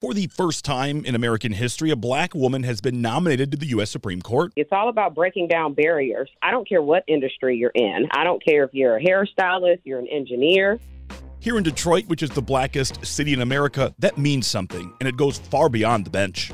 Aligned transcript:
For 0.00 0.14
the 0.14 0.28
first 0.28 0.64
time 0.64 1.04
in 1.04 1.14
American 1.14 1.52
history, 1.52 1.90
a 1.90 1.96
black 1.96 2.34
woman 2.34 2.62
has 2.62 2.80
been 2.80 3.02
nominated 3.02 3.50
to 3.50 3.58
the 3.58 3.66
U.S. 3.66 3.90
Supreme 3.90 4.22
Court. 4.22 4.50
It's 4.56 4.72
all 4.72 4.88
about 4.88 5.14
breaking 5.14 5.48
down 5.48 5.74
barriers. 5.74 6.30
I 6.40 6.50
don't 6.50 6.66
care 6.66 6.80
what 6.80 7.04
industry 7.06 7.58
you're 7.58 7.72
in. 7.74 8.08
I 8.12 8.24
don't 8.24 8.42
care 8.42 8.64
if 8.64 8.72
you're 8.72 8.96
a 8.96 9.02
hairstylist, 9.02 9.80
you're 9.84 9.98
an 9.98 10.08
engineer. 10.08 10.80
Here 11.40 11.58
in 11.58 11.64
Detroit, 11.64 12.06
which 12.06 12.22
is 12.22 12.30
the 12.30 12.40
blackest 12.40 13.04
city 13.04 13.34
in 13.34 13.42
America, 13.42 13.94
that 13.98 14.16
means 14.16 14.46
something, 14.46 14.90
and 15.00 15.06
it 15.06 15.18
goes 15.18 15.38
far 15.38 15.68
beyond 15.68 16.06
the 16.06 16.10
bench. 16.10 16.50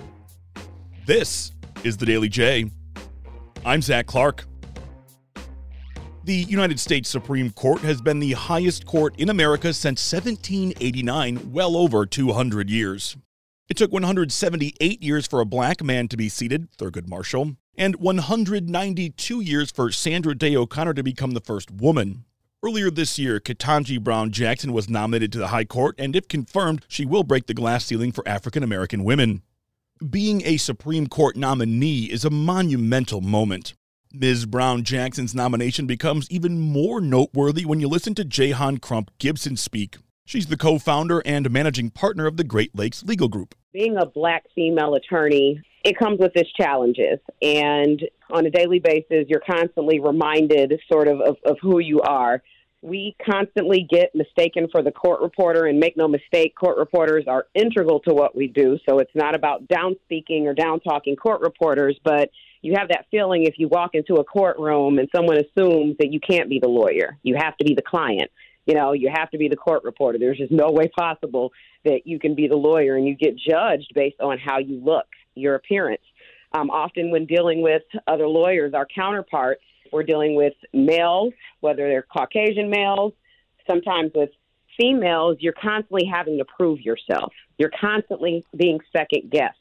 This 1.06 1.52
is 1.84 1.96
the 1.96 2.04
Daily 2.04 2.28
J. 2.28 2.68
I'm 3.64 3.80
Zach 3.80 4.06
Clark. 4.06 4.44
The 6.24 6.34
United 6.34 6.80
States 6.80 7.08
Supreme 7.08 7.52
Court 7.52 7.78
has 7.82 8.00
been 8.00 8.18
the 8.18 8.32
highest 8.32 8.86
court 8.86 9.14
in 9.18 9.30
America 9.30 9.72
since 9.72 10.12
1789, 10.12 11.52
well 11.52 11.76
over 11.76 12.04
200 12.04 12.68
years. 12.68 13.16
It 13.68 13.76
took 13.76 13.92
178 13.92 15.02
years 15.02 15.26
for 15.26 15.40
a 15.40 15.44
black 15.44 15.82
man 15.82 16.06
to 16.08 16.16
be 16.16 16.28
seated, 16.28 16.70
Thurgood 16.78 17.08
Marshall, 17.08 17.56
and 17.76 17.96
192 17.96 19.40
years 19.40 19.72
for 19.72 19.90
Sandra 19.90 20.36
Day 20.36 20.54
O'Connor 20.54 20.94
to 20.94 21.02
become 21.02 21.32
the 21.32 21.40
first 21.40 21.72
woman. 21.72 22.24
Earlier 22.62 22.92
this 22.92 23.18
year, 23.18 23.40
Ketanji 23.40 24.00
Brown 24.00 24.30
Jackson 24.30 24.72
was 24.72 24.88
nominated 24.88 25.32
to 25.32 25.38
the 25.38 25.48
High 25.48 25.64
Court, 25.64 25.96
and 25.98 26.14
if 26.14 26.28
confirmed, 26.28 26.84
she 26.86 27.04
will 27.04 27.24
break 27.24 27.48
the 27.48 27.54
glass 27.54 27.84
ceiling 27.84 28.12
for 28.12 28.26
African 28.28 28.62
American 28.62 29.02
women. 29.02 29.42
Being 30.08 30.42
a 30.44 30.58
Supreme 30.58 31.08
Court 31.08 31.36
nominee 31.36 32.04
is 32.04 32.24
a 32.24 32.30
monumental 32.30 33.20
moment. 33.20 33.74
Ms. 34.12 34.46
Brown 34.46 34.84
Jackson's 34.84 35.34
nomination 35.34 35.86
becomes 35.86 36.30
even 36.30 36.60
more 36.60 37.00
noteworthy 37.00 37.64
when 37.64 37.80
you 37.80 37.88
listen 37.88 38.14
to 38.14 38.24
Jehan 38.24 38.78
Crump 38.78 39.10
Gibson 39.18 39.56
speak. 39.56 39.96
She's 40.26 40.46
the 40.48 40.56
co 40.56 40.80
founder 40.80 41.22
and 41.24 41.48
managing 41.52 41.90
partner 41.90 42.26
of 42.26 42.36
the 42.36 42.42
Great 42.42 42.76
Lakes 42.76 43.04
Legal 43.04 43.28
Group. 43.28 43.54
Being 43.72 43.96
a 43.96 44.04
black 44.04 44.42
female 44.56 44.94
attorney, 44.94 45.62
it 45.84 45.96
comes 45.96 46.18
with 46.18 46.32
its 46.34 46.52
challenges. 46.52 47.20
And 47.40 48.02
on 48.32 48.44
a 48.44 48.50
daily 48.50 48.80
basis, 48.80 49.26
you're 49.28 49.42
constantly 49.48 50.00
reminded 50.00 50.80
sort 50.90 51.06
of, 51.06 51.20
of, 51.20 51.36
of 51.44 51.58
who 51.62 51.78
you 51.78 52.00
are. 52.00 52.42
We 52.82 53.14
constantly 53.24 53.86
get 53.88 54.16
mistaken 54.16 54.66
for 54.70 54.82
the 54.82 54.90
court 54.90 55.20
reporter, 55.20 55.66
and 55.66 55.78
make 55.78 55.96
no 55.96 56.08
mistake, 56.08 56.56
court 56.56 56.76
reporters 56.76 57.24
are 57.28 57.46
integral 57.54 58.00
to 58.00 58.12
what 58.12 58.34
we 58.34 58.48
do. 58.48 58.78
So 58.88 58.98
it's 58.98 59.14
not 59.14 59.36
about 59.36 59.68
down 59.68 59.94
speaking 60.04 60.48
or 60.48 60.54
down 60.54 60.80
talking 60.80 61.14
court 61.14 61.40
reporters, 61.40 61.96
but 62.02 62.30
you 62.62 62.74
have 62.76 62.88
that 62.88 63.06
feeling 63.12 63.44
if 63.44 63.54
you 63.58 63.68
walk 63.68 63.90
into 63.94 64.16
a 64.16 64.24
courtroom 64.24 64.98
and 64.98 65.08
someone 65.14 65.36
assumes 65.36 65.96
that 66.00 66.12
you 66.12 66.18
can't 66.18 66.48
be 66.48 66.58
the 66.58 66.68
lawyer, 66.68 67.16
you 67.22 67.36
have 67.36 67.56
to 67.58 67.64
be 67.64 67.74
the 67.74 67.82
client 67.82 68.28
you 68.66 68.74
know, 68.74 68.92
you 68.92 69.10
have 69.12 69.30
to 69.30 69.38
be 69.38 69.48
the 69.48 69.56
court 69.56 69.84
reporter. 69.84 70.18
There's 70.18 70.38
just 70.38 70.52
no 70.52 70.70
way 70.70 70.88
possible 70.88 71.52
that 71.84 72.00
you 72.04 72.18
can 72.18 72.34
be 72.34 72.48
the 72.48 72.56
lawyer 72.56 72.96
and 72.96 73.06
you 73.06 73.14
get 73.14 73.36
judged 73.36 73.92
based 73.94 74.20
on 74.20 74.38
how 74.38 74.58
you 74.58 74.82
look, 74.84 75.06
your 75.34 75.54
appearance. 75.54 76.02
Um, 76.52 76.70
often, 76.70 77.10
when 77.10 77.26
dealing 77.26 77.62
with 77.62 77.82
other 78.06 78.26
lawyers, 78.26 78.74
our 78.74 78.86
counterparts, 78.86 79.62
we're 79.92 80.02
dealing 80.02 80.34
with 80.34 80.54
males, 80.72 81.32
whether 81.60 81.88
they're 81.88 82.02
Caucasian 82.02 82.70
males, 82.70 83.12
sometimes 83.68 84.10
with 84.14 84.30
females, 84.78 85.36
you're 85.40 85.52
constantly 85.52 86.08
having 86.12 86.38
to 86.38 86.44
prove 86.44 86.80
yourself. 86.80 87.32
You're 87.58 87.70
constantly 87.80 88.44
being 88.56 88.80
second 88.92 89.30
guessed. 89.30 89.58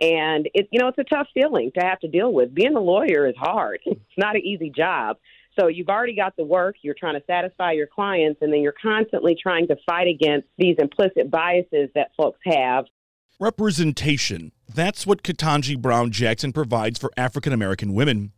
And 0.00 0.48
it, 0.54 0.68
you 0.70 0.80
know, 0.80 0.88
it's 0.88 0.98
a 0.98 1.04
tough 1.04 1.28
feeling 1.34 1.70
to 1.78 1.84
have 1.84 2.00
to 2.00 2.08
deal 2.08 2.32
with. 2.32 2.54
Being 2.54 2.74
a 2.74 2.80
lawyer 2.80 3.26
is 3.26 3.36
hard. 3.36 3.80
It's 3.86 4.18
not 4.18 4.36
an 4.36 4.42
easy 4.42 4.70
job. 4.70 5.16
So 5.58 5.68
you've 5.68 5.88
already 5.88 6.16
got 6.16 6.36
the 6.36 6.44
work, 6.44 6.76
you're 6.82 6.94
trying 6.98 7.14
to 7.14 7.24
satisfy 7.26 7.72
your 7.72 7.86
clients, 7.86 8.40
and 8.42 8.52
then 8.52 8.60
you're 8.60 8.74
constantly 8.80 9.36
trying 9.40 9.68
to 9.68 9.76
fight 9.86 10.08
against 10.08 10.48
these 10.58 10.76
implicit 10.78 11.30
biases 11.30 11.90
that 11.94 12.10
folks 12.16 12.40
have. 12.44 12.86
Representation. 13.40 14.52
That's 14.72 15.06
what 15.06 15.22
Ketanji 15.22 15.80
Brown 15.80 16.10
Jackson 16.10 16.52
provides 16.52 16.98
for 16.98 17.10
African 17.16 17.52
American 17.52 17.94
women. 17.94 18.32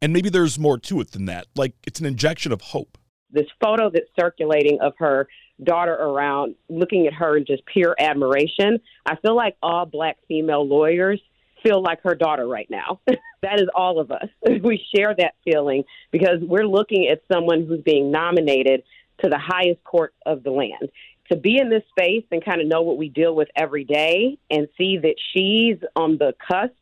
And 0.00 0.12
maybe 0.12 0.28
there's 0.28 0.58
more 0.58 0.78
to 0.78 1.00
it 1.00 1.12
than 1.12 1.26
that. 1.26 1.46
Like 1.56 1.74
it's 1.86 2.00
an 2.00 2.06
injection 2.06 2.52
of 2.52 2.60
hope. 2.60 2.98
This 3.30 3.46
photo 3.62 3.90
that's 3.90 4.06
circulating 4.18 4.78
of 4.80 4.94
her 4.98 5.28
daughter 5.62 5.92
around, 5.92 6.54
looking 6.68 7.06
at 7.06 7.12
her 7.14 7.36
in 7.36 7.44
just 7.44 7.62
pure 7.66 7.94
admiration. 7.98 8.78
I 9.06 9.16
feel 9.16 9.36
like 9.36 9.56
all 9.62 9.86
black 9.86 10.16
female 10.28 10.66
lawyers 10.66 11.20
feel 11.62 11.82
like 11.82 12.02
her 12.02 12.14
daughter 12.14 12.46
right 12.46 12.68
now. 12.70 13.00
that 13.06 13.60
is 13.60 13.68
all 13.74 14.00
of 14.00 14.10
us. 14.10 14.28
we 14.62 14.84
share 14.94 15.14
that 15.16 15.34
feeling 15.44 15.84
because 16.10 16.40
we're 16.40 16.66
looking 16.66 17.08
at 17.08 17.22
someone 17.32 17.66
who's 17.66 17.82
being 17.82 18.10
nominated 18.10 18.82
to 19.22 19.28
the 19.28 19.38
highest 19.38 19.82
court 19.84 20.14
of 20.26 20.42
the 20.42 20.50
land. 20.50 20.90
To 21.30 21.36
be 21.36 21.58
in 21.58 21.68
this 21.68 21.82
space 21.90 22.24
and 22.30 22.42
kind 22.42 22.60
of 22.60 22.66
know 22.66 22.82
what 22.82 22.96
we 22.96 23.08
deal 23.10 23.34
with 23.34 23.48
every 23.54 23.84
day 23.84 24.38
and 24.50 24.68
see 24.78 24.96
that 24.98 25.16
she's 25.32 25.76
on 25.94 26.16
the 26.16 26.34
cusp 26.50 26.72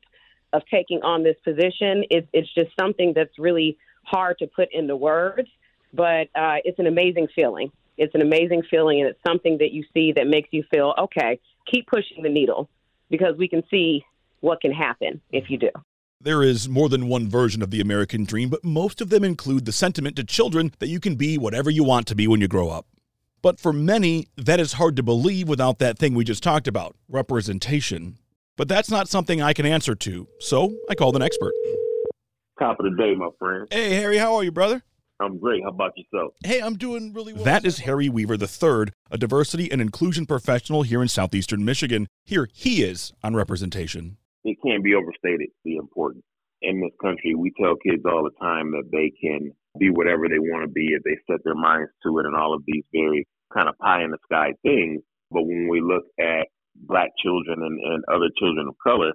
of 0.53 0.63
taking 0.73 1.03
on 1.03 1.25
this 1.25 1.37
position, 1.43 2.05
it, 2.11 2.29
it's 2.33 2.53
just 2.55 2.71
something 2.79 3.13
that's 3.15 3.39
really 3.39 3.77
hard 4.05 4.39
to 4.39 4.47
put 4.47 4.69
into 4.73 4.95
words, 4.95 5.49
but 5.93 6.29
uh, 6.37 6.59
it's 6.65 6.79
an 6.79 6.87
amazing 6.87 7.27
feeling. 7.35 7.73
It's 7.99 8.15
an 8.15 8.23
amazing 8.23 8.63
feeling, 8.71 9.01
and 9.01 9.09
it's 9.09 9.19
something 9.27 9.59
that 9.59 9.73
you 9.73 9.85
see 9.93 10.13
that 10.13 10.27
makes 10.27 10.49
you 10.53 10.63
feel 10.71 10.95
okay, 10.99 11.41
keep 11.71 11.87
pushing 11.87 12.23
the 12.23 12.29
needle 12.29 12.69
because 13.11 13.37
we 13.37 13.49
can 13.49 13.63
see 13.71 14.05
what 14.47 14.61
can 14.61 14.73
happen 14.73 15.21
if 15.33 15.51
you 15.51 15.59
do. 15.59 15.71
There 16.21 16.43
is 16.43 16.69
more 16.69 16.89
than 16.89 17.09
one 17.09 17.29
version 17.29 17.63
of 17.63 17.71
the 17.71 17.81
American 17.81 18.25
dream, 18.25 18.49
but 18.49 18.65
most 18.65 19.01
of 19.01 19.11
them 19.11 19.25
include 19.25 19.67
the 19.67 19.73
sentiment 19.73 20.17
to 20.17 20.25
children 20.25 20.73
that 20.79 20.89
you 20.89 21.01
can 21.01 21.17
be 21.17 21.37
whatever 21.37 21.69
you 21.69 21.85
want 21.85 22.07
to 22.07 22.15
be 22.15 22.27
when 22.27 22.41
you 22.41 22.49
grow 22.49 22.71
up. 22.71 22.87
But 23.43 23.61
for 23.61 23.73
many, 23.73 24.29
that 24.37 24.59
is 24.59 24.75
hard 24.75 24.97
to 24.97 25.03
believe 25.03 25.49
without 25.49 25.79
that 25.81 25.99
thing 25.99 26.15
we 26.15 26.25
just 26.25 26.43
talked 26.43 26.67
about 26.67 26.97
representation. 27.09 28.19
But 28.57 28.69
that's 28.69 28.91
not 28.91 29.09
something 29.09 29.43
I 29.43 29.53
can 29.53 29.67
answer 29.67 29.95
to, 29.95 30.27
so 30.41 30.75
I 30.89 30.95
called 30.95 31.17
an 31.17 31.23
expert. 31.23 31.53
Top 32.59 32.81
of 32.81 32.87
the 32.87 32.97
day, 32.97 33.15
my 33.15 33.29
friend. 33.39 33.69
Hey, 33.71 33.95
Harry, 33.95 34.17
how 34.17 34.37
are 34.37 34.45
you, 34.45 34.53
brother? 34.53 34.83
I'm 35.21 35.39
great. 35.39 35.63
How 35.63 35.71
about 35.71 35.93
yourself? 35.97 36.33
Hey, 36.45 36.61
I'm 36.61 36.77
doing 36.77 37.13
really 37.13 37.33
well. 37.35 37.45
That 37.45 37.67
is 37.67 37.81
Harry 37.81 38.09
Weaver 38.09 38.35
III, 38.35 38.93
a 39.11 39.19
diversity 39.19 39.71
and 39.71 39.83
inclusion 39.83 40.25
professional 40.25 40.83
here 40.83 41.03
in 41.03 41.09
southeastern 41.09 41.65
Michigan. 41.65 42.07
Here 42.25 42.49
he 42.53 42.83
is 42.83 43.13
on 43.23 43.35
representation 43.35 44.17
it 44.47 44.59
can't 44.65 44.85
be 44.85 44.95
overstated 44.95 45.51
the 45.65 45.77
importance. 45.77 46.25
In 46.63 46.81
this 46.81 46.95
country, 47.03 47.35
we 47.35 47.53
tell 47.61 47.77
kids 47.77 48.03
all 48.07 48.25
the 48.25 48.37
time 48.41 48.73
that 48.73 48.89
they 48.93 49.13
can 49.21 49.53
be 49.79 49.91
whatever 49.91 50.29
they 50.29 50.39
want 50.39 50.65
to 50.65 50.73
be 50.73 50.89
if 50.95 51.03
they 51.05 51.19
set 51.31 51.43
their 51.45 51.55
minds 51.57 51.91
to 52.05 52.19
it 52.19 52.27
and 52.27 52.37
all 52.37 52.55
of 52.55 52.63
these 52.67 52.85
very 52.93 53.27
kind 53.53 53.69
of 53.69 53.79
pie 53.79 54.05
in 54.05 54.11
the 54.13 54.19
sky 54.25 54.55
things. 54.63 55.03
But 55.31 55.45
when 55.45 55.69
we 55.69 55.83
look 55.83 56.05
at 56.21 56.49
black 56.75 57.11
children 57.23 57.61
and, 57.63 57.81
and 57.81 58.05
other 58.09 58.31
children 58.39 58.69
of 58.69 58.77
color, 58.83 59.13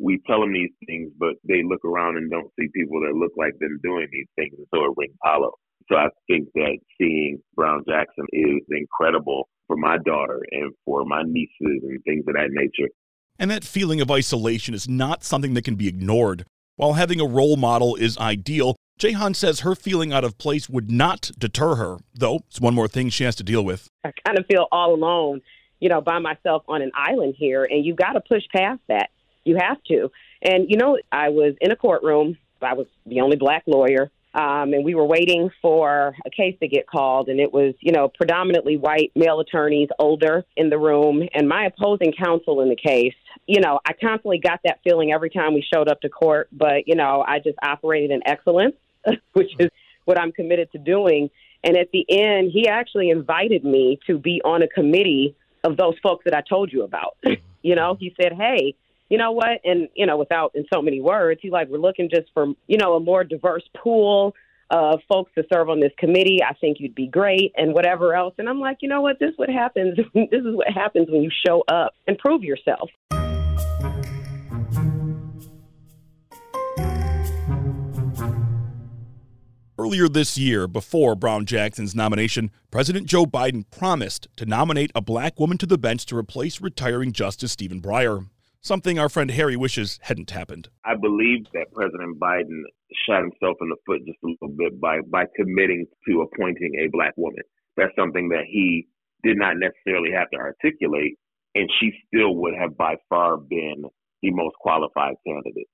we 0.00 0.20
tell 0.26 0.40
them 0.40 0.52
these 0.52 0.74
things, 0.86 1.12
but 1.18 1.34
they 1.48 1.62
look 1.62 1.84
around 1.84 2.16
and 2.18 2.30
don't 2.30 2.50
see 2.58 2.68
people 2.74 3.00
that 3.02 3.14
look 3.14 3.32
like 3.38 3.54
them 3.60 3.78
doing 3.82 4.08
these 4.12 4.26
things, 4.36 4.54
so 4.74 4.84
it 4.86 4.94
rings 4.96 5.14
hollow. 5.22 5.52
So 5.88 5.96
I 5.96 6.08
think 6.28 6.48
that 6.54 6.78
seeing 6.98 7.38
Brown 7.54 7.84
Jackson 7.88 8.26
is 8.32 8.62
incredible 8.70 9.48
for 9.66 9.76
my 9.76 9.98
daughter 10.04 10.42
and 10.50 10.72
for 10.84 11.04
my 11.04 11.22
nieces 11.24 11.82
and 11.84 12.02
things 12.04 12.24
of 12.28 12.34
that 12.34 12.50
nature. 12.50 12.90
And 13.38 13.50
that 13.50 13.64
feeling 13.64 14.00
of 14.00 14.10
isolation 14.10 14.74
is 14.74 14.88
not 14.88 15.24
something 15.24 15.54
that 15.54 15.64
can 15.64 15.74
be 15.74 15.88
ignored. 15.88 16.44
While 16.76 16.94
having 16.94 17.20
a 17.20 17.26
role 17.26 17.56
model 17.56 17.96
is 17.96 18.16
ideal, 18.18 18.76
Jehan 18.98 19.34
says 19.34 19.60
her 19.60 19.74
feeling 19.74 20.12
out 20.12 20.24
of 20.24 20.38
place 20.38 20.68
would 20.68 20.90
not 20.90 21.30
deter 21.38 21.74
her, 21.74 21.98
though 22.14 22.40
it's 22.48 22.60
one 22.60 22.74
more 22.74 22.88
thing 22.88 23.08
she 23.08 23.24
has 23.24 23.34
to 23.36 23.42
deal 23.42 23.64
with. 23.64 23.88
I 24.04 24.12
kind 24.24 24.38
of 24.38 24.46
feel 24.46 24.68
all 24.70 24.94
alone, 24.94 25.40
you 25.80 25.88
know, 25.88 26.00
by 26.00 26.18
myself 26.18 26.62
on 26.68 26.82
an 26.82 26.92
island 26.94 27.34
here, 27.36 27.64
and 27.68 27.84
you've 27.84 27.96
got 27.96 28.12
to 28.12 28.20
push 28.20 28.42
past 28.54 28.80
that. 28.88 29.10
You 29.44 29.56
have 29.56 29.82
to. 29.88 30.10
And, 30.42 30.66
you 30.68 30.76
know, 30.76 30.98
I 31.10 31.30
was 31.30 31.54
in 31.60 31.72
a 31.72 31.76
courtroom, 31.76 32.38
I 32.60 32.74
was 32.74 32.86
the 33.06 33.20
only 33.22 33.36
black 33.36 33.64
lawyer. 33.66 34.10
Um, 34.34 34.72
and 34.72 34.84
we 34.84 34.94
were 34.94 35.04
waiting 35.04 35.50
for 35.60 36.16
a 36.24 36.30
case 36.30 36.56
to 36.60 36.68
get 36.68 36.86
called, 36.86 37.28
and 37.28 37.38
it 37.38 37.52
was, 37.52 37.74
you 37.80 37.92
know, 37.92 38.08
predominantly 38.08 38.78
white 38.78 39.12
male 39.14 39.40
attorneys, 39.40 39.88
older 39.98 40.44
in 40.56 40.70
the 40.70 40.78
room, 40.78 41.28
and 41.34 41.48
my 41.48 41.66
opposing 41.66 42.12
counsel 42.12 42.62
in 42.62 42.70
the 42.70 42.76
case. 42.76 43.14
You 43.46 43.60
know, 43.60 43.80
I 43.84 43.92
constantly 43.92 44.38
got 44.38 44.60
that 44.64 44.80
feeling 44.84 45.12
every 45.12 45.28
time 45.28 45.52
we 45.52 45.66
showed 45.72 45.88
up 45.88 46.00
to 46.00 46.08
court, 46.08 46.48
but 46.50 46.88
you 46.88 46.94
know, 46.94 47.22
I 47.26 47.40
just 47.40 47.58
operated 47.62 48.10
in 48.10 48.26
excellence, 48.26 48.76
which 49.34 49.50
is 49.58 49.68
what 50.06 50.18
I'm 50.18 50.32
committed 50.32 50.72
to 50.72 50.78
doing. 50.78 51.28
And 51.64 51.76
at 51.76 51.90
the 51.92 52.04
end, 52.08 52.50
he 52.52 52.68
actually 52.68 53.10
invited 53.10 53.64
me 53.64 54.00
to 54.06 54.18
be 54.18 54.40
on 54.44 54.62
a 54.62 54.68
committee 54.68 55.36
of 55.62 55.76
those 55.76 55.94
folks 56.02 56.24
that 56.24 56.34
I 56.34 56.40
told 56.40 56.72
you 56.72 56.82
about. 56.82 57.16
you 57.62 57.74
know, 57.74 57.96
he 58.00 58.14
said, 58.20 58.32
"Hey, 58.32 58.74
you 59.12 59.18
know 59.18 59.32
what? 59.32 59.60
And, 59.62 59.90
you 59.94 60.06
know, 60.06 60.16
without 60.16 60.52
in 60.54 60.64
so 60.72 60.80
many 60.80 61.02
words, 61.02 61.38
he's 61.42 61.52
like, 61.52 61.68
we're 61.68 61.76
looking 61.76 62.08
just 62.08 62.30
for, 62.32 62.46
you 62.66 62.78
know, 62.78 62.94
a 62.94 63.00
more 63.00 63.24
diverse 63.24 63.62
pool 63.76 64.34
of 64.70 65.00
folks 65.06 65.30
to 65.34 65.44
serve 65.52 65.68
on 65.68 65.80
this 65.80 65.92
committee. 65.98 66.38
I 66.42 66.54
think 66.54 66.78
you'd 66.80 66.94
be 66.94 67.08
great 67.08 67.52
and 67.54 67.74
whatever 67.74 68.14
else. 68.14 68.32
And 68.38 68.48
I'm 68.48 68.58
like, 68.58 68.78
you 68.80 68.88
know 68.88 69.02
what? 69.02 69.18
This 69.20 69.32
is 69.32 69.36
what 69.36 69.50
happens. 69.50 69.98
this 70.14 70.28
is 70.30 70.56
what 70.56 70.68
happens 70.72 71.10
when 71.10 71.20
you 71.20 71.30
show 71.46 71.62
up 71.68 71.92
and 72.06 72.16
prove 72.16 72.42
yourself. 72.42 72.88
Earlier 79.78 80.08
this 80.08 80.38
year, 80.38 80.66
before 80.66 81.14
Brown 81.14 81.44
Jackson's 81.44 81.94
nomination, 81.94 82.50
President 82.70 83.06
Joe 83.06 83.26
Biden 83.26 83.66
promised 83.70 84.28
to 84.36 84.46
nominate 84.46 84.90
a 84.94 85.02
black 85.02 85.38
woman 85.38 85.58
to 85.58 85.66
the 85.66 85.76
bench 85.76 86.06
to 86.06 86.16
replace 86.16 86.62
retiring 86.62 87.12
Justice 87.12 87.52
Stephen 87.52 87.82
Breyer, 87.82 88.28
something 88.62 88.98
our 88.98 89.08
friend 89.08 89.30
Harry 89.30 89.56
wishes 89.56 89.98
hadn't 90.02 90.30
happened. 90.30 90.70
I 90.84 90.94
believe 90.94 91.44
that 91.52 91.72
President 91.74 92.18
Biden 92.18 92.62
shot 93.06 93.22
himself 93.22 93.56
in 93.60 93.68
the 93.68 93.76
foot 93.84 94.00
just 94.06 94.18
a 94.24 94.28
little 94.28 94.56
bit 94.56 94.80
by, 94.80 95.00
by 95.10 95.24
committing 95.36 95.86
to 96.08 96.22
appointing 96.22 96.72
a 96.82 96.88
black 96.90 97.12
woman. 97.16 97.42
That's 97.76 97.94
something 97.98 98.28
that 98.30 98.44
he 98.48 98.86
did 99.22 99.36
not 99.36 99.56
necessarily 99.56 100.10
have 100.12 100.30
to 100.30 100.38
articulate, 100.38 101.18
and 101.54 101.68
she 101.80 101.92
still 102.06 102.36
would 102.36 102.54
have 102.58 102.76
by 102.76 102.96
far 103.08 103.36
been 103.36 103.84
the 104.22 104.30
most 104.30 104.54
qualified 104.60 105.14
candidate. 105.26 105.68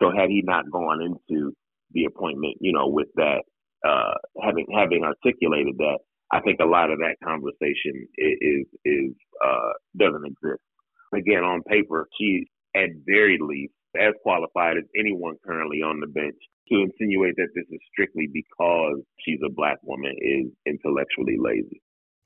So 0.00 0.10
had 0.10 0.28
he 0.28 0.42
not 0.44 0.70
gone 0.70 1.00
into 1.02 1.52
the 1.92 2.04
appointment, 2.04 2.56
you 2.60 2.72
know, 2.72 2.88
with 2.88 3.08
that, 3.16 3.42
uh, 3.86 4.14
having 4.42 4.66
having 4.74 5.04
articulated 5.04 5.76
that, 5.78 5.98
I 6.32 6.40
think 6.40 6.58
a 6.60 6.66
lot 6.66 6.90
of 6.90 6.98
that 6.98 7.16
conversation 7.22 8.08
is 8.18 8.66
is 8.84 9.12
uh, 9.44 9.72
doesn't 9.96 10.26
exist. 10.26 10.62
Again, 11.12 11.44
on 11.44 11.62
paper, 11.62 12.08
she 12.18 12.46
at 12.74 12.90
very 13.06 13.38
least 13.40 13.74
as 13.96 14.14
qualified 14.22 14.76
as 14.76 14.84
anyone 14.98 15.34
currently 15.44 15.82
on 15.82 16.00
the 16.00 16.06
bench. 16.06 16.36
To 16.70 16.80
insinuate 16.80 17.36
that 17.36 17.48
this 17.54 17.66
is 17.70 17.80
strictly 17.92 18.26
because 18.32 19.02
she's 19.20 19.38
a 19.44 19.52
black 19.52 19.76
woman 19.82 20.14
is 20.18 20.46
intellectually 20.66 21.36
lazy. 21.38 21.82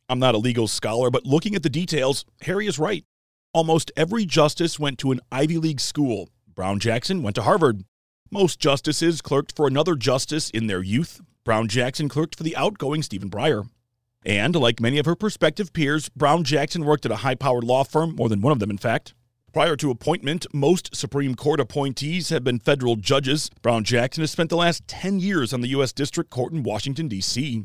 I'm 0.08 0.20
not 0.20 0.36
a 0.36 0.38
legal 0.38 0.69
scholar, 0.69 1.10
but 1.10 1.26
looking 1.26 1.56
at 1.56 1.64
the 1.64 1.69
details, 1.69 2.25
Harry 2.42 2.69
is 2.69 2.78
right. 2.78 3.04
Almost 3.52 3.90
every 3.96 4.25
justice 4.25 4.78
went 4.78 4.98
to 4.98 5.10
an 5.10 5.20
Ivy 5.32 5.58
League 5.58 5.81
school. 5.81 6.28
Brown 6.54 6.78
Jackson 6.78 7.22
went 7.22 7.34
to 7.34 7.42
Harvard. 7.42 7.82
Most 8.31 8.60
justices 8.60 9.20
clerked 9.20 9.56
for 9.56 9.66
another 9.66 9.96
justice 9.96 10.50
in 10.50 10.69
their 10.69 10.82
youth. 10.82 11.20
Brown 11.44 11.66
Jackson 11.66 12.08
clerked 12.08 12.36
for 12.36 12.44
the 12.44 12.56
outgoing 12.56 13.02
Stephen 13.02 13.31
Breyer. 13.31 13.69
And 14.28 14.54
like 14.54 14.78
many 14.78 14.98
of 14.98 15.06
her 15.06 15.16
prospective 15.16 15.72
peers, 15.72 16.10
Brown 16.10 16.44
Jackson 16.44 16.84
worked 16.84 17.06
at 17.06 17.10
a 17.10 17.16
high 17.16 17.34
powered 17.34 17.64
law 17.64 17.82
firm, 17.82 18.14
more 18.14 18.28
than 18.28 18.42
one 18.42 18.52
of 18.52 18.58
them, 18.58 18.70
in 18.70 18.76
fact. 18.76 19.14
Prior 19.54 19.75
to 19.76 19.90
appointment, 19.90 20.46
most 20.52 20.94
Supreme 20.94 21.34
Court 21.34 21.58
appointees 21.58 22.28
have 22.28 22.44
been 22.44 22.58
federal 22.58 22.96
judges. 22.96 23.48
Brown 23.62 23.84
Jackson 23.84 24.20
has 24.20 24.30
spent 24.30 24.50
the 24.50 24.56
last 24.56 24.86
10 24.86 25.19
years 25.19 25.54
on 25.54 25.62
the 25.62 25.69
U.S. 25.69 25.94
District 25.94 26.28
Court 26.28 26.52
in 26.52 26.62
Washington, 26.62 27.08
D.C. 27.08 27.64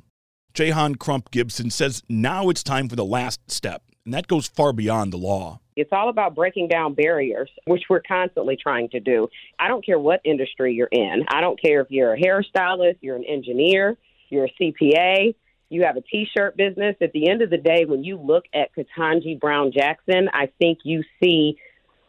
Jehan 0.53 0.95
Crump 0.95 1.31
Gibson 1.31 1.69
says 1.69 2.01
now 2.07 2.47
it's 2.47 2.63
time 2.63 2.87
for 2.87 2.95
the 2.95 3.03
last 3.03 3.51
step, 3.51 3.83
and 4.05 4.13
that 4.13 4.27
goes 4.27 4.47
far 4.47 4.71
beyond 4.71 5.11
the 5.11 5.17
law. 5.17 5.59
It's 5.75 5.91
all 5.91 6.07
about 6.07 6.33
breaking 6.33 6.69
down 6.69 6.93
barriers, 6.93 7.49
which 7.65 7.83
we're 7.89 8.03
constantly 8.07 8.55
trying 8.55 8.87
to 8.89 9.01
do. 9.01 9.27
I 9.59 9.67
don't 9.67 9.85
care 9.85 9.99
what 9.99 10.21
industry 10.23 10.73
you're 10.73 10.87
in. 10.89 11.25
I 11.27 11.41
don't 11.41 11.61
care 11.61 11.81
if 11.81 11.87
you're 11.91 12.13
a 12.13 12.17
hairstylist, 12.17 12.99
you're 13.01 13.17
an 13.17 13.25
engineer, 13.25 13.97
you're 14.29 14.45
a 14.45 14.53
CPA, 14.61 15.35
you 15.73 15.83
have 15.83 15.97
a 15.97 16.01
t-shirt 16.01 16.55
business. 16.55 16.95
At 17.01 17.11
the 17.13 17.29
end 17.29 17.41
of 17.41 17.49
the 17.49 17.57
day, 17.57 17.85
when 17.85 18.03
you 18.03 18.17
look 18.17 18.45
at 18.53 18.69
Ketanji 18.75 19.39
Brown 19.39 19.71
Jackson, 19.71 20.29
I 20.33 20.49
think 20.59 20.79
you 20.83 21.03
see 21.21 21.57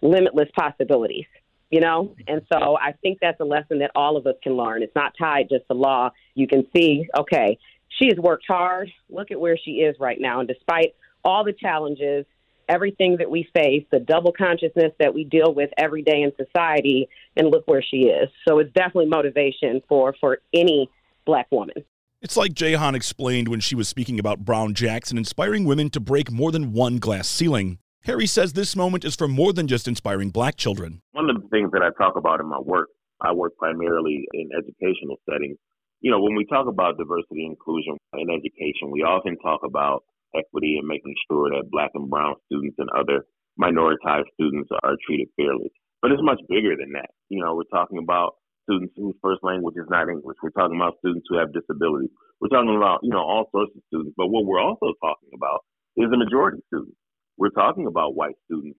limitless 0.02 0.48
possibilities, 0.56 1.26
you 1.70 1.80
know? 1.80 2.14
And 2.28 2.42
so 2.52 2.76
I 2.76 2.92
think 2.92 3.18
that's 3.20 3.40
a 3.40 3.44
lesson 3.44 3.78
that 3.78 3.90
all 3.94 4.16
of 4.16 4.26
us 4.26 4.34
can 4.42 4.54
learn. 4.54 4.82
It's 4.82 4.94
not 4.94 5.14
tied 5.18 5.48
just 5.48 5.66
to 5.68 5.74
law. 5.74 6.10
You 6.34 6.46
can 6.46 6.66
see, 6.76 7.08
okay, 7.18 7.58
she 7.98 8.06
has 8.06 8.18
worked 8.18 8.44
hard. 8.46 8.90
Look 9.08 9.30
at 9.30 9.40
where 9.40 9.56
she 9.56 9.72
is 9.72 9.96
right 9.98 10.20
now. 10.20 10.40
And 10.40 10.48
despite 10.48 10.94
all 11.24 11.42
the 11.44 11.54
challenges, 11.54 12.26
everything 12.68 13.16
that 13.18 13.30
we 13.30 13.48
face, 13.54 13.84
the 13.90 14.00
double 14.00 14.32
consciousness 14.32 14.92
that 14.98 15.14
we 15.14 15.24
deal 15.24 15.54
with 15.54 15.70
every 15.78 16.02
day 16.02 16.22
in 16.22 16.32
society, 16.36 17.08
and 17.36 17.50
look 17.50 17.66
where 17.66 17.82
she 17.82 18.08
is. 18.08 18.28
So 18.46 18.58
it's 18.58 18.72
definitely 18.72 19.06
motivation 19.06 19.82
for, 19.88 20.14
for 20.20 20.38
any 20.52 20.90
black 21.24 21.46
woman. 21.50 21.84
It's 22.24 22.38
like 22.38 22.54
Jehan 22.54 22.94
explained 22.94 23.48
when 23.48 23.60
she 23.60 23.74
was 23.74 23.86
speaking 23.86 24.18
about 24.18 24.46
Brown 24.46 24.72
Jackson 24.72 25.18
inspiring 25.18 25.66
women 25.66 25.90
to 25.90 26.00
break 26.00 26.32
more 26.32 26.50
than 26.50 26.72
one 26.72 26.96
glass 26.96 27.28
ceiling. 27.28 27.76
Harry 28.04 28.26
says 28.26 28.54
this 28.54 28.74
moment 28.74 29.04
is 29.04 29.14
for 29.14 29.28
more 29.28 29.52
than 29.52 29.68
just 29.68 29.86
inspiring 29.86 30.30
black 30.30 30.56
children. 30.56 31.02
One 31.12 31.28
of 31.28 31.36
the 31.36 31.46
things 31.48 31.70
that 31.72 31.82
I 31.82 31.92
talk 32.02 32.16
about 32.16 32.40
in 32.40 32.48
my 32.48 32.58
work, 32.58 32.88
I 33.20 33.34
work 33.34 33.52
primarily 33.58 34.24
in 34.32 34.48
educational 34.56 35.20
settings. 35.28 35.58
You 36.00 36.10
know, 36.10 36.22
when 36.22 36.34
we 36.34 36.46
talk 36.46 36.66
about 36.66 36.96
diversity 36.96 37.44
inclusion 37.44 37.98
in 38.14 38.30
education, 38.30 38.88
we 38.90 39.02
often 39.02 39.36
talk 39.44 39.60
about 39.62 40.04
equity 40.34 40.78
and 40.80 40.88
making 40.88 41.14
sure 41.30 41.50
that 41.50 41.68
black 41.70 41.90
and 41.92 42.08
brown 42.08 42.36
students 42.46 42.76
and 42.78 42.88
other 42.96 43.26
minoritized 43.60 44.32
students 44.32 44.70
are 44.82 44.96
treated 45.06 45.28
fairly. 45.36 45.68
But 46.00 46.12
it's 46.12 46.24
much 46.24 46.40
bigger 46.48 46.72
than 46.72 46.92
that. 46.96 47.10
You 47.28 47.44
know, 47.44 47.54
we're 47.54 47.68
talking 47.68 47.98
about 47.98 48.36
students 48.64 48.94
whose 48.96 49.14
first 49.22 49.44
language 49.44 49.76
is 49.76 49.86
not 49.88 50.08
English. 50.08 50.36
We're 50.42 50.50
talking 50.50 50.76
about 50.76 50.98
students 50.98 51.26
who 51.28 51.38
have 51.38 51.52
disabilities. 51.52 52.10
We're 52.40 52.48
talking 52.48 52.76
about, 52.76 53.00
you 53.02 53.10
know, 53.10 53.22
all 53.22 53.46
sorts 53.52 53.72
of 53.76 53.82
students. 53.88 54.14
But 54.16 54.28
what 54.28 54.44
we're 54.44 54.60
also 54.60 54.92
talking 55.00 55.30
about 55.34 55.60
is 55.96 56.10
the 56.10 56.18
majority 56.18 56.58
students. 56.66 56.96
We're 57.36 57.50
talking 57.50 57.86
about 57.86 58.14
white 58.16 58.36
students. 58.46 58.78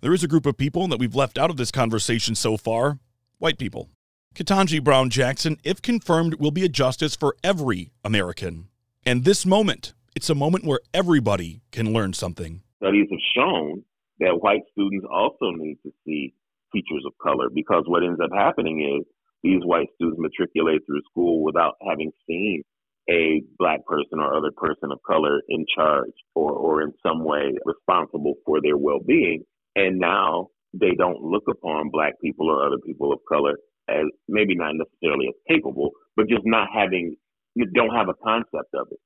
There 0.00 0.14
is 0.14 0.22
a 0.22 0.28
group 0.28 0.46
of 0.46 0.56
people 0.56 0.86
that 0.88 0.98
we've 0.98 1.16
left 1.16 1.36
out 1.36 1.50
of 1.50 1.56
this 1.56 1.72
conversation 1.72 2.34
so 2.34 2.56
far 2.56 3.00
white 3.38 3.58
people. 3.58 3.90
Ketanji 4.34 4.82
Brown 4.82 5.10
Jackson, 5.10 5.56
if 5.64 5.82
confirmed, 5.82 6.34
will 6.34 6.50
be 6.50 6.64
a 6.64 6.68
justice 6.68 7.16
for 7.16 7.34
every 7.42 7.90
American. 8.04 8.68
And 9.04 9.24
this 9.24 9.44
moment, 9.44 9.94
it's 10.14 10.30
a 10.30 10.34
moment 10.34 10.64
where 10.64 10.80
everybody 10.92 11.62
can 11.72 11.92
learn 11.92 12.12
something. 12.12 12.62
Studies 12.82 13.08
have 13.10 13.20
shown 13.36 13.82
that 14.20 14.40
white 14.40 14.62
students 14.72 15.06
also 15.10 15.50
need 15.56 15.78
to 15.84 15.92
see 16.04 16.34
teachers 16.72 17.04
of 17.06 17.12
color 17.22 17.48
because 17.54 17.84
what 17.86 18.02
ends 18.02 18.20
up 18.22 18.30
happening 18.34 18.98
is 19.00 19.06
these 19.42 19.62
white 19.64 19.88
students 19.94 20.20
matriculate 20.20 20.82
through 20.86 21.02
school 21.10 21.44
without 21.44 21.74
having 21.86 22.10
seen 22.26 22.62
a 23.08 23.42
black 23.58 23.84
person 23.86 24.18
or 24.18 24.34
other 24.36 24.50
person 24.56 24.90
of 24.90 24.98
color 25.06 25.40
in 25.48 25.64
charge 25.74 26.12
or, 26.34 26.52
or 26.52 26.82
in 26.82 26.92
some 27.06 27.24
way 27.24 27.54
responsible 27.64 28.34
for 28.44 28.60
their 28.60 28.76
well 28.76 28.98
being. 29.06 29.44
And 29.76 29.98
now 29.98 30.48
they 30.72 30.92
don't 30.98 31.22
look 31.22 31.44
upon 31.48 31.90
black 31.90 32.14
people 32.20 32.50
or 32.50 32.66
other 32.66 32.78
people 32.84 33.12
of 33.12 33.20
color 33.28 33.54
as 33.88 34.06
maybe 34.28 34.56
not 34.56 34.72
necessarily 34.74 35.28
as 35.28 35.34
capable, 35.48 35.90
but 36.16 36.28
just 36.28 36.42
not 36.44 36.68
having, 36.74 37.14
you 37.54 37.66
don't 37.74 37.94
have 37.94 38.08
a 38.08 38.14
concept 38.24 38.74
of 38.74 38.88
it. 38.90 38.98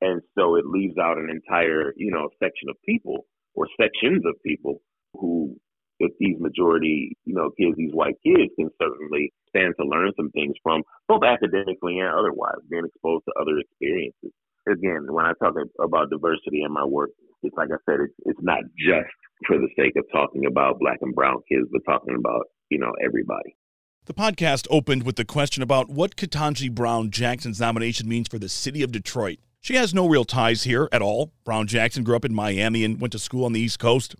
And 0.00 0.22
so 0.38 0.56
it 0.56 0.64
leaves 0.66 0.96
out 0.98 1.18
an 1.18 1.28
entire, 1.30 1.92
you 1.96 2.10
know, 2.10 2.28
section 2.38 2.68
of 2.70 2.76
people 2.84 3.26
or 3.54 3.66
sections 3.80 4.22
of 4.26 4.34
people 4.44 4.80
who, 5.14 5.56
if 5.98 6.12
these 6.18 6.36
majority, 6.40 7.16
you 7.24 7.34
know, 7.34 7.50
kids, 7.58 7.76
these 7.76 7.92
white 7.92 8.16
kids 8.24 8.50
can 8.58 8.70
certainly 8.80 9.32
stand 9.50 9.74
to 9.78 9.86
learn 9.86 10.12
some 10.16 10.30
things 10.30 10.54
from, 10.62 10.82
both 11.08 11.22
academically 11.24 11.98
and 11.98 12.08
otherwise, 12.08 12.56
being 12.70 12.86
exposed 12.86 13.24
to 13.26 13.34
other 13.40 13.58
experiences. 13.58 14.32
Again, 14.68 15.06
when 15.10 15.26
I 15.26 15.32
talk 15.42 15.54
about 15.82 16.10
diversity 16.10 16.62
in 16.64 16.72
my 16.72 16.84
work, 16.84 17.10
it's 17.42 17.56
like 17.56 17.68
I 17.72 17.80
said, 17.84 18.00
it's, 18.00 18.14
it's 18.24 18.40
not 18.42 18.60
just 18.78 19.10
for 19.46 19.56
the 19.58 19.68
sake 19.76 19.92
of 19.96 20.04
talking 20.12 20.46
about 20.46 20.78
black 20.78 20.98
and 21.02 21.14
brown 21.14 21.38
kids, 21.50 21.68
but 21.72 21.82
talking 21.90 22.14
about, 22.18 22.46
you 22.70 22.78
know, 22.78 22.92
everybody. 23.04 23.56
The 24.06 24.14
podcast 24.14 24.66
opened 24.70 25.04
with 25.04 25.16
the 25.16 25.24
question 25.24 25.62
about 25.62 25.90
what 25.90 26.16
Ketanji 26.16 26.70
Brown 26.74 27.10
Jackson's 27.10 27.60
nomination 27.60 28.08
means 28.08 28.28
for 28.28 28.38
the 28.38 28.48
city 28.48 28.82
of 28.82 28.92
Detroit. 28.92 29.38
She 29.62 29.74
has 29.74 29.92
no 29.92 30.08
real 30.08 30.24
ties 30.24 30.62
here 30.62 30.88
at 30.90 31.02
all. 31.02 31.32
Brown 31.44 31.66
Jackson 31.66 32.02
grew 32.02 32.16
up 32.16 32.24
in 32.24 32.34
Miami 32.34 32.82
and 32.82 32.98
went 32.98 33.12
to 33.12 33.18
school 33.18 33.44
on 33.44 33.52
the 33.52 33.60
East 33.60 33.78
Coast. 33.78 34.16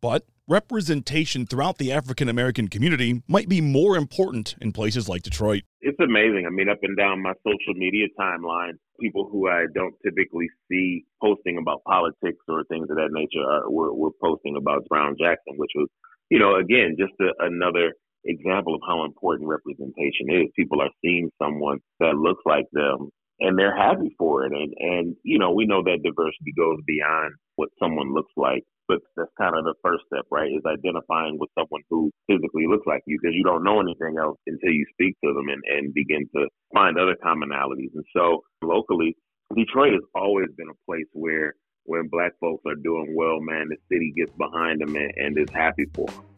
But 0.00 0.26
representation 0.48 1.46
throughout 1.46 1.78
the 1.78 1.92
African 1.92 2.28
American 2.28 2.66
community 2.66 3.22
might 3.28 3.48
be 3.48 3.60
more 3.60 3.96
important 3.96 4.56
in 4.60 4.72
places 4.72 5.08
like 5.08 5.22
Detroit. 5.22 5.62
It's 5.82 6.00
amazing. 6.00 6.46
I 6.48 6.50
mean, 6.50 6.68
up 6.68 6.80
and 6.82 6.96
down 6.96 7.22
my 7.22 7.32
social 7.46 7.74
media 7.74 8.06
timeline, 8.18 8.72
people 9.00 9.28
who 9.30 9.48
I 9.48 9.66
don't 9.72 9.94
typically 10.04 10.48
see 10.68 11.04
posting 11.22 11.58
about 11.58 11.84
politics 11.84 12.42
or 12.48 12.64
things 12.64 12.88
of 12.90 12.96
that 12.96 13.10
nature 13.12 13.46
are, 13.48 13.70
were, 13.70 13.94
were 13.94 14.10
posting 14.20 14.56
about 14.56 14.88
Brown 14.88 15.14
Jackson, 15.16 15.54
which 15.58 15.70
was, 15.76 15.88
you 16.28 16.40
know, 16.40 16.56
again, 16.56 16.96
just 16.98 17.12
a, 17.20 17.46
another 17.46 17.94
example 18.24 18.74
of 18.74 18.80
how 18.84 19.04
important 19.04 19.48
representation 19.48 20.26
is. 20.28 20.50
People 20.56 20.82
are 20.82 20.90
seeing 21.04 21.30
someone 21.40 21.78
that 22.00 22.16
looks 22.16 22.42
like 22.44 22.66
them 22.72 23.10
and 23.42 23.58
they're 23.58 23.76
happy 23.76 24.14
for 24.18 24.46
it. 24.46 24.52
And, 24.52 24.72
and, 24.78 25.16
you 25.24 25.38
know, 25.38 25.50
we 25.50 25.66
know 25.66 25.82
that 25.82 26.02
diversity 26.02 26.54
goes 26.56 26.78
beyond 26.86 27.34
what 27.56 27.68
someone 27.78 28.14
looks 28.14 28.32
like, 28.36 28.62
but 28.86 28.98
that's 29.16 29.30
kind 29.36 29.58
of 29.58 29.64
the 29.64 29.74
first 29.82 30.04
step, 30.06 30.24
right? 30.30 30.50
Is 30.50 30.62
identifying 30.64 31.38
with 31.38 31.50
someone 31.58 31.82
who 31.90 32.10
physically 32.30 32.66
looks 32.70 32.86
like 32.86 33.02
you 33.06 33.18
because 33.20 33.34
you 33.34 33.42
don't 33.42 33.64
know 33.64 33.80
anything 33.80 34.16
else 34.16 34.38
until 34.46 34.70
you 34.70 34.86
speak 34.94 35.16
to 35.24 35.34
them 35.34 35.48
and, 35.50 35.62
and 35.66 35.92
begin 35.92 36.22
to 36.36 36.46
find 36.72 36.96
other 36.96 37.16
commonalities. 37.18 37.90
And 37.94 38.06
so 38.16 38.42
locally, 38.62 39.16
Detroit 39.54 39.92
has 39.92 40.06
always 40.14 40.48
been 40.56 40.70
a 40.70 40.78
place 40.86 41.10
where 41.12 41.54
when 41.84 42.08
black 42.08 42.32
folks 42.40 42.62
are 42.66 42.78
doing 42.78 43.12
well, 43.16 43.40
man, 43.40 43.68
the 43.68 43.76
city 43.90 44.14
gets 44.16 44.32
behind 44.38 44.80
them 44.80 44.94
and, 44.94 45.12
and 45.16 45.36
is 45.36 45.50
happy 45.52 45.86
for 45.94 46.06
them. 46.06 46.31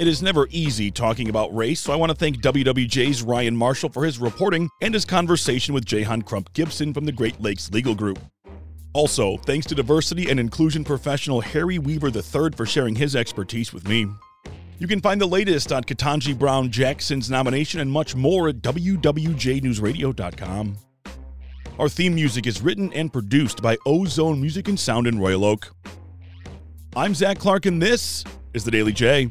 It 0.00 0.08
is 0.08 0.22
never 0.22 0.48
easy 0.50 0.90
talking 0.90 1.28
about 1.28 1.54
race, 1.54 1.78
so 1.78 1.92
I 1.92 1.96
want 1.96 2.08
to 2.08 2.16
thank 2.16 2.38
WWJ's 2.38 3.22
Ryan 3.22 3.54
Marshall 3.54 3.90
for 3.90 4.02
his 4.02 4.18
reporting 4.18 4.70
and 4.80 4.94
his 4.94 5.04
conversation 5.04 5.74
with 5.74 5.84
Jehan 5.84 6.22
Crump 6.22 6.50
Gibson 6.54 6.94
from 6.94 7.04
the 7.04 7.12
Great 7.12 7.38
Lakes 7.38 7.70
Legal 7.70 7.94
Group. 7.94 8.18
Also, 8.94 9.36
thanks 9.36 9.66
to 9.66 9.74
diversity 9.74 10.30
and 10.30 10.40
inclusion 10.40 10.84
professional 10.84 11.42
Harry 11.42 11.78
Weaver 11.78 12.08
III 12.08 12.52
for 12.56 12.64
sharing 12.64 12.94
his 12.94 13.14
expertise 13.14 13.74
with 13.74 13.86
me. 13.86 14.06
You 14.78 14.86
can 14.86 15.02
find 15.02 15.20
the 15.20 15.26
latest 15.26 15.70
on 15.70 15.84
Ketanji 15.84 16.38
Brown 16.38 16.70
Jackson's 16.70 17.28
nomination 17.28 17.80
and 17.80 17.92
much 17.92 18.16
more 18.16 18.48
at 18.48 18.62
wwjnewsradio.com. 18.62 20.78
Our 21.78 21.88
theme 21.90 22.14
music 22.14 22.46
is 22.46 22.62
written 22.62 22.90
and 22.94 23.12
produced 23.12 23.60
by 23.60 23.76
Ozone 23.84 24.40
Music 24.40 24.66
and 24.66 24.80
Sound 24.80 25.06
in 25.06 25.18
Royal 25.18 25.44
Oak. 25.44 25.74
I'm 26.96 27.14
Zach 27.14 27.38
Clark, 27.38 27.66
and 27.66 27.82
this 27.82 28.24
is 28.54 28.64
the 28.64 28.70
Daily 28.70 28.94
J. 28.94 29.30